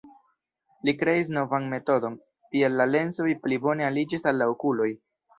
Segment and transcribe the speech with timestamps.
[0.87, 2.15] Li kreis novan metodon,
[2.55, 4.89] tial la lensoj pli bone aliĝis al la okuloj.